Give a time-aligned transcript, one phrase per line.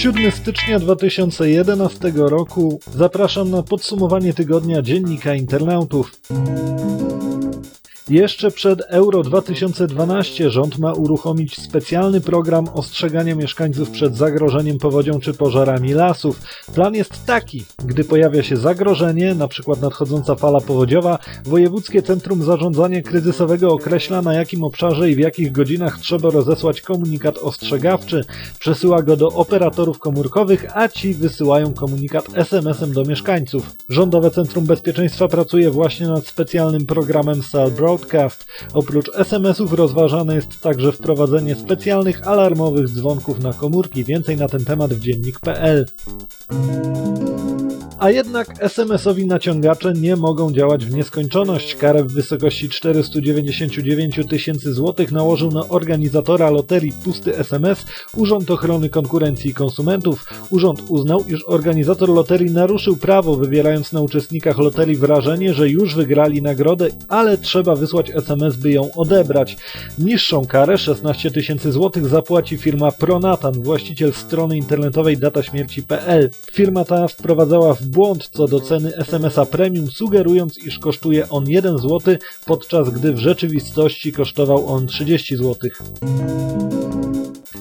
[0.00, 6.20] 7 stycznia 2011 roku zapraszam na podsumowanie tygodnia dziennika internautów.
[8.08, 15.34] Jeszcze przed Euro 2012 rząd ma uruchomić specjalny program ostrzegania mieszkańców przed zagrożeniem powodzią czy
[15.34, 16.40] pożarami lasów.
[16.74, 19.72] Plan jest taki, gdy pojawia się zagrożenie, np.
[19.82, 25.98] nadchodząca fala powodziowa, Wojewódzkie Centrum Zarządzania Kryzysowego określa na jakim obszarze i w jakich godzinach
[25.98, 28.24] trzeba rozesłać komunikat ostrzegawczy,
[28.58, 33.70] przesyła go do operatorów komórkowych, a ci wysyłają komunikat SMS-em do mieszkańców.
[33.88, 37.42] Rządowe Centrum Bezpieczeństwa pracuje właśnie nad specjalnym programem
[37.76, 38.46] Broad Broadcast.
[38.74, 44.04] Oprócz SMS-ów rozważane jest także wprowadzenie specjalnych alarmowych dzwonków na komórki.
[44.04, 45.86] Więcej na ten temat w dziennik.pl.
[48.00, 51.74] A jednak SMS-owi naciągacze nie mogą działać w nieskończoność.
[51.74, 59.50] Karę w wysokości 499 tysięcy złotych nałożył na organizatora loterii Pusty SMS Urząd Ochrony Konkurencji
[59.50, 60.24] i Konsumentów.
[60.50, 66.42] Urząd uznał, iż organizator loterii naruszył prawo, wywierając na uczestnikach loterii wrażenie, że już wygrali
[66.42, 69.56] nagrodę, ale trzeba wysłać SMS, by ją odebrać.
[69.98, 76.30] Niższą karę, 16 tysięcy złotych, zapłaci firma Pronatan, właściciel strony internetowej dataśmierci.pl.
[76.52, 81.78] Firma ta wprowadzała w błąd co do ceny SMS-a premium, sugerując, iż kosztuje on 1
[81.78, 85.70] zł, podczas gdy w rzeczywistości kosztował on 30 zł.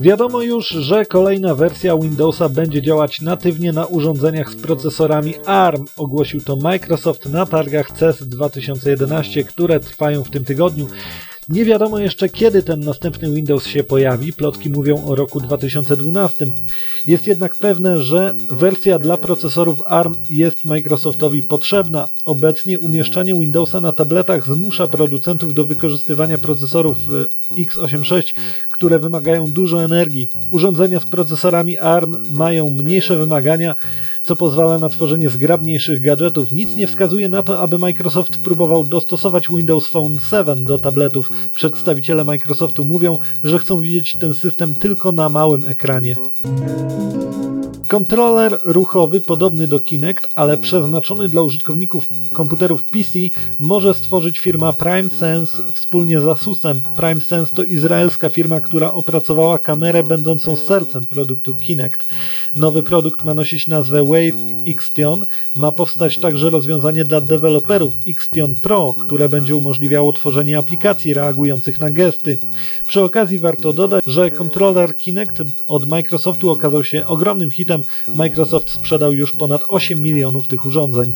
[0.00, 5.84] Wiadomo już, że kolejna wersja Windowsa będzie działać natywnie na urządzeniach z procesorami ARM.
[5.96, 10.86] Ogłosił to Microsoft na targach CES 2011, które trwają w tym tygodniu.
[11.48, 16.46] Nie wiadomo jeszcze kiedy ten następny Windows się pojawi, plotki mówią o roku 2012.
[17.06, 22.08] Jest jednak pewne, że wersja dla procesorów ARM jest Microsoftowi potrzebna.
[22.24, 28.34] Obecnie umieszczanie Windowsa na tabletach zmusza producentów do wykorzystywania procesorów e, x86,
[28.70, 30.28] które wymagają dużo energii.
[30.50, 33.74] Urządzenia z procesorami ARM mają mniejsze wymagania,
[34.22, 36.52] co pozwala na tworzenie zgrabniejszych gadżetów.
[36.52, 41.32] Nic nie wskazuje na to, aby Microsoft próbował dostosować Windows Phone 7 do tabletów.
[41.52, 46.16] Przedstawiciele Microsoftu mówią, że chcą widzieć ten system tylko na małym ekranie.
[47.90, 53.18] Kontroler ruchowy podobny do Kinect, ale przeznaczony dla użytkowników komputerów PC
[53.58, 56.82] może stworzyć firma PrimeSense wspólnie z Asusem.
[56.96, 62.10] PrimeSense to izraelska firma, która opracowała kamerę będącą sercem produktu Kinect.
[62.56, 65.24] Nowy produkt ma nosić nazwę Wave Xtion.
[65.56, 71.90] Ma powstać także rozwiązanie dla deweloperów Xtion Pro, które będzie umożliwiało tworzenie aplikacji reagujących na
[71.90, 72.38] gesty.
[72.86, 77.79] Przy okazji warto dodać, że kontroler Kinect od Microsoftu okazał się ogromnym hitem
[78.14, 81.12] Microsoft sprzedał już ponad 8 milionów tych urządzeń.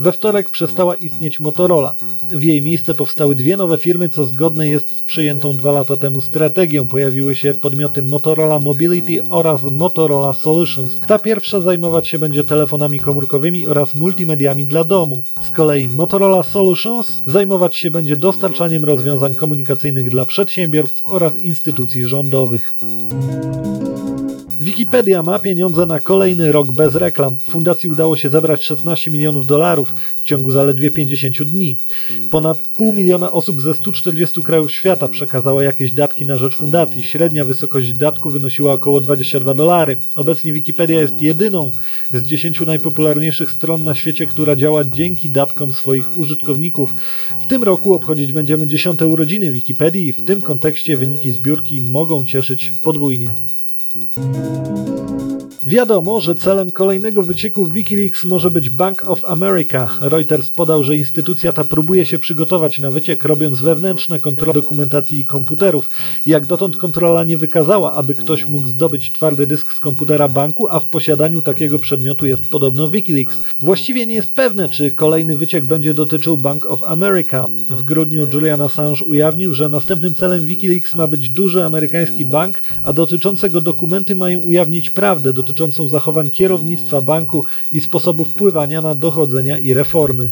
[0.00, 1.94] We wtorek przestała istnieć Motorola.
[2.30, 6.20] W jej miejsce powstały dwie nowe firmy, co zgodne jest z przyjętą dwa lata temu
[6.20, 6.86] strategią.
[6.86, 11.00] Pojawiły się podmioty Motorola Mobility oraz Motorola Solutions.
[11.00, 15.22] Ta pierwsza zajmować się będzie telefonami komórkowymi oraz multimediami dla domu.
[15.42, 22.74] Z kolei Motorola Solutions zajmować się będzie dostarczaniem rozwiązań komunikacyjnych dla przedsiębiorstw oraz instytucji rządowych.
[24.68, 27.36] Wikipedia ma pieniądze na kolejny rok bez reklam.
[27.38, 31.76] Fundacji udało się zebrać 16 milionów dolarów w ciągu zaledwie 50 dni.
[32.30, 37.02] Ponad pół miliona osób ze 140 krajów świata przekazała jakieś datki na rzecz fundacji.
[37.02, 39.96] Średnia wysokość datku wynosiła około 22 dolary.
[40.16, 41.70] Obecnie Wikipedia jest jedyną
[42.12, 46.90] z 10 najpopularniejszych stron na świecie, która działa dzięki datkom swoich użytkowników.
[47.40, 52.24] W tym roku obchodzić będziemy dziesiąte urodziny Wikipedii i w tym kontekście wyniki zbiórki mogą
[52.24, 53.34] cieszyć podwójnie.
[53.94, 55.17] うん。
[55.68, 59.88] Wiadomo, że celem kolejnego wycieku Wikileaks może być Bank of America.
[60.00, 65.24] Reuters podał, że instytucja ta próbuje się przygotować na wyciek, robiąc wewnętrzne kontrole dokumentacji i
[65.24, 65.88] komputerów.
[66.26, 70.80] Jak dotąd kontrola nie wykazała, aby ktoś mógł zdobyć twardy dysk z komputera banku, a
[70.80, 73.54] w posiadaniu takiego przedmiotu jest podobno Wikileaks.
[73.60, 77.44] Właściwie nie jest pewne, czy kolejny wyciek będzie dotyczył Bank of America.
[77.68, 82.92] W grudniu Julian Assange ujawnił, że następnym celem Wikileaks ma być duży amerykański bank, a
[82.92, 88.94] dotyczące go dokumenty mają ujawnić prawdę dotyczącą dotyczącą zachowań kierownictwa banku i sposobu wpływania na
[88.94, 90.30] dochodzenia i reformy.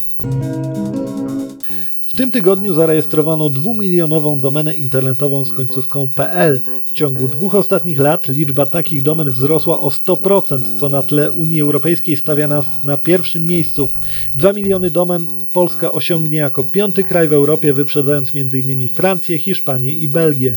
[2.08, 6.60] W tym tygodniu zarejestrowano dwumilionową domenę internetową z końcówką .pl.
[6.84, 11.60] W ciągu dwóch ostatnich lat liczba takich domen wzrosła o 100%, co na tle Unii
[11.60, 13.88] Europejskiej stawia nas na pierwszym miejscu.
[14.34, 18.88] 2 miliony domen Polska osiągnie jako piąty kraj w Europie, wyprzedzając m.in.
[18.88, 20.52] Francję, Hiszpanię i Belgię.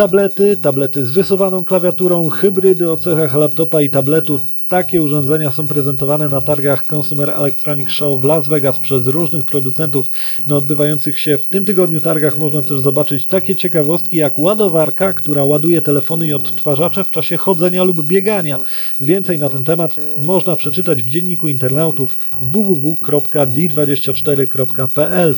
[0.00, 6.26] Tablety, tablety z wysuwaną klawiaturą, hybrydy o cechach laptopa i tabletu Takie urządzenia są prezentowane
[6.26, 10.10] na targach Consumer Electronics Show w Las Vegas przez różnych producentów.
[10.48, 15.44] Na odbywających się w tym tygodniu targach można też zobaczyć takie ciekawostki jak ładowarka, która
[15.44, 18.58] ładuje telefony i odtwarzacze w czasie chodzenia lub biegania.
[19.00, 25.34] Więcej na ten temat można przeczytać w dzienniku internautów www.d24.pl.